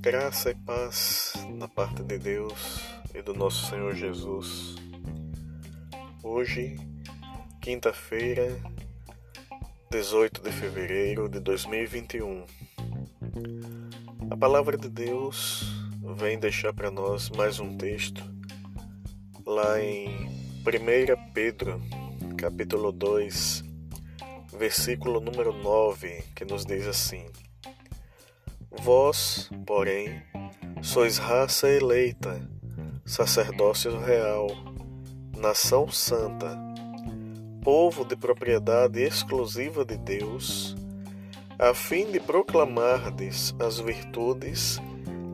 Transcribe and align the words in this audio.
Graça 0.00 0.52
e 0.52 0.54
paz 0.54 1.32
da 1.58 1.66
parte 1.66 2.04
de 2.04 2.18
Deus 2.18 2.80
e 3.12 3.20
do 3.20 3.34
nosso 3.34 3.66
Senhor 3.68 3.96
Jesus. 3.96 4.76
Hoje, 6.22 6.76
quinta-feira, 7.60 8.56
18 9.90 10.40
de 10.40 10.52
fevereiro 10.52 11.28
de 11.28 11.40
2021. 11.40 12.44
A 14.30 14.36
palavra 14.36 14.78
de 14.78 14.88
Deus 14.88 15.64
vem 16.16 16.38
deixar 16.38 16.72
para 16.72 16.92
nós 16.92 17.28
mais 17.30 17.58
um 17.58 17.76
texto 17.76 18.22
lá 19.44 19.82
em 19.82 20.28
1 20.60 21.32
Pedro, 21.34 21.82
capítulo 22.36 22.92
2, 22.92 23.64
versículo 24.56 25.20
número 25.20 25.52
9, 25.52 26.22
que 26.36 26.44
nos 26.44 26.64
diz 26.64 26.86
assim: 26.86 27.26
Vós, 28.70 29.50
porém, 29.66 30.22
sois 30.82 31.16
raça 31.16 31.68
eleita, 31.68 32.40
sacerdócio 33.04 33.98
real, 33.98 34.46
nação 35.36 35.88
santa, 35.88 36.58
povo 37.62 38.04
de 38.04 38.14
propriedade 38.14 39.00
exclusiva 39.00 39.84
de 39.84 39.96
Deus, 39.96 40.76
a 41.58 41.72
fim 41.72 42.12
de 42.12 42.20
proclamardes 42.20 43.54
as 43.58 43.78
virtudes 43.80 44.78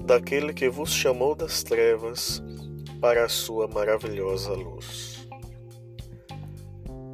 daquele 0.06 0.54
que 0.54 0.68
vos 0.68 0.92
chamou 0.92 1.34
das 1.34 1.64
trevas 1.64 2.42
para 3.00 3.24
a 3.24 3.28
sua 3.28 3.66
maravilhosa 3.66 4.52
luz. 4.52 5.28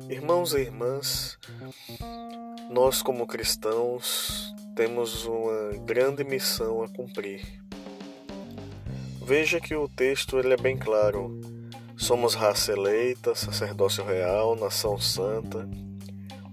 Irmãos 0.09 0.53
e 0.53 0.59
irmãs, 0.59 1.39
nós 2.71 3.03
como 3.03 3.27
cristãos 3.27 4.55
temos 4.81 5.27
uma 5.27 5.77
grande 5.85 6.25
missão 6.25 6.83
a 6.83 6.89
cumprir. 6.89 7.43
Veja 9.23 9.61
que 9.61 9.75
o 9.75 9.87
texto 9.87 10.39
ele 10.39 10.55
é 10.55 10.57
bem 10.57 10.75
claro. 10.75 11.39
Somos 11.99 12.35
raça 12.35 12.73
eleita, 12.73 13.35
sacerdócio 13.35 14.03
real, 14.03 14.57
nação 14.57 14.99
santa, 14.99 15.69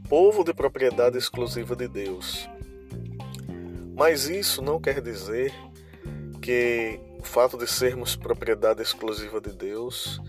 povo 0.10 0.44
de 0.44 0.54
propriedade 0.54 1.18
exclusiva 1.18 1.74
de 1.74 1.88
Deus. 1.88 2.50
Mas 3.96 4.28
isso 4.28 4.62
não 4.62 4.82
quer 4.82 5.02
dizer 5.02 5.54
que 6.42 7.00
o 7.18 7.24
fato 7.24 7.58
de 7.58 7.66
sermos 7.66 8.18
propriedade 8.18 8.82
exclusiva 8.82 9.40
de 9.40 9.54
Deus 9.54 10.20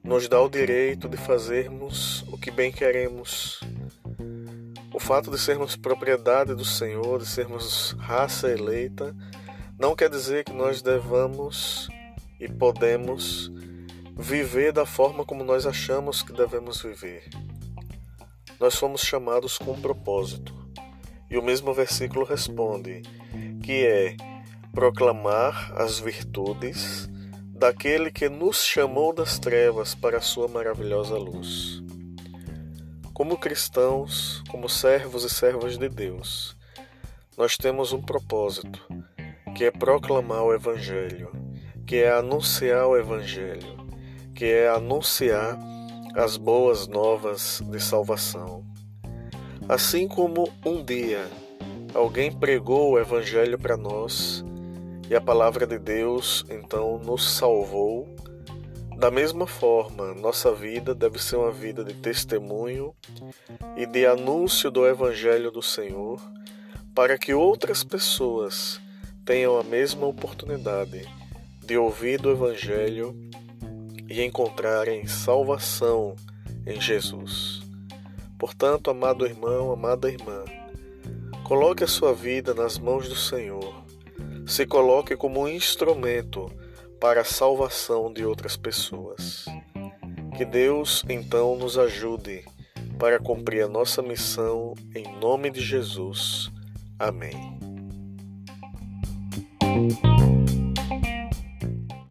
nos 0.00 0.28
dá 0.28 0.40
o 0.40 0.48
direito 0.48 1.08
de 1.08 1.16
fazermos 1.16 2.24
o 2.28 2.38
que 2.38 2.52
bem 2.52 2.70
queremos, 2.70 3.58
o 4.96 4.98
fato 4.98 5.30
de 5.30 5.38
sermos 5.38 5.76
propriedade 5.76 6.54
do 6.54 6.64
Senhor, 6.64 7.18
de 7.18 7.26
sermos 7.26 7.94
raça 7.98 8.50
eleita, 8.50 9.14
não 9.78 9.94
quer 9.94 10.08
dizer 10.08 10.42
que 10.42 10.54
nós 10.54 10.80
devamos 10.80 11.86
e 12.40 12.48
podemos 12.48 13.52
viver 14.16 14.72
da 14.72 14.86
forma 14.86 15.22
como 15.22 15.44
nós 15.44 15.66
achamos 15.66 16.22
que 16.22 16.32
devemos 16.32 16.80
viver. 16.80 17.28
Nós 18.58 18.74
fomos 18.76 19.02
chamados 19.02 19.58
com 19.58 19.72
um 19.72 19.80
propósito. 19.82 20.54
E 21.30 21.36
o 21.36 21.42
mesmo 21.42 21.74
versículo 21.74 22.24
responde, 22.24 23.02
que 23.62 23.84
é 23.84 24.16
proclamar 24.72 25.74
as 25.76 25.98
virtudes 25.98 27.06
daquele 27.52 28.10
que 28.10 28.30
nos 28.30 28.64
chamou 28.64 29.12
das 29.12 29.38
trevas 29.38 29.94
para 29.94 30.16
a 30.16 30.22
sua 30.22 30.48
maravilhosa 30.48 31.18
luz. 31.18 31.84
Como 33.16 33.38
cristãos, 33.38 34.42
como 34.50 34.68
servos 34.68 35.24
e 35.24 35.30
servas 35.30 35.78
de 35.78 35.88
Deus, 35.88 36.54
nós 37.34 37.56
temos 37.56 37.90
um 37.94 38.02
propósito, 38.02 38.86
que 39.56 39.64
é 39.64 39.70
proclamar 39.70 40.42
o 40.42 40.52
Evangelho, 40.52 41.32
que 41.86 41.96
é 41.96 42.12
anunciar 42.12 42.86
o 42.86 42.94
Evangelho, 42.94 43.88
que 44.34 44.44
é 44.44 44.68
anunciar 44.68 45.58
as 46.14 46.36
boas 46.36 46.86
novas 46.86 47.62
de 47.64 47.80
salvação. 47.80 48.62
Assim 49.66 50.06
como 50.06 50.52
um 50.62 50.84
dia 50.84 51.26
alguém 51.94 52.30
pregou 52.30 52.90
o 52.90 52.98
Evangelho 52.98 53.58
para 53.58 53.78
nós 53.78 54.44
e 55.08 55.16
a 55.16 55.22
palavra 55.22 55.66
de 55.66 55.78
Deus 55.78 56.44
então 56.50 56.98
nos 56.98 57.26
salvou 57.32 58.14
da 58.96 59.10
mesma 59.10 59.46
forma, 59.46 60.14
nossa 60.14 60.54
vida 60.54 60.94
deve 60.94 61.22
ser 61.22 61.36
uma 61.36 61.52
vida 61.52 61.84
de 61.84 61.92
testemunho 61.92 62.94
e 63.76 63.84
de 63.84 64.06
anúncio 64.06 64.70
do 64.70 64.86
Evangelho 64.86 65.50
do 65.50 65.62
Senhor, 65.62 66.18
para 66.94 67.18
que 67.18 67.34
outras 67.34 67.84
pessoas 67.84 68.80
tenham 69.24 69.58
a 69.58 69.62
mesma 69.62 70.06
oportunidade 70.06 71.06
de 71.62 71.76
ouvir 71.76 72.18
do 72.18 72.30
Evangelho 72.30 73.14
e 74.08 74.22
encontrarem 74.22 75.06
salvação 75.06 76.16
em 76.66 76.80
Jesus. 76.80 77.60
Portanto, 78.38 78.90
amado 78.90 79.26
irmão, 79.26 79.72
amada 79.72 80.10
irmã, 80.10 80.42
coloque 81.44 81.84
a 81.84 81.88
sua 81.88 82.14
vida 82.14 82.54
nas 82.54 82.78
mãos 82.78 83.10
do 83.10 83.16
Senhor. 83.16 83.74
Se 84.46 84.64
coloque 84.64 85.16
como 85.16 85.42
um 85.42 85.48
instrumento 85.48 86.50
para 87.00 87.20
a 87.20 87.24
salvação 87.24 88.12
de 88.12 88.24
outras 88.24 88.56
pessoas. 88.56 89.44
Que 90.36 90.44
Deus 90.44 91.02
então 91.08 91.56
nos 91.56 91.78
ajude 91.78 92.44
para 92.98 93.18
cumprir 93.18 93.64
a 93.64 93.68
nossa 93.68 94.02
missão 94.02 94.74
em 94.94 95.18
nome 95.18 95.50
de 95.50 95.60
Jesus. 95.60 96.50
Amém. 96.98 97.65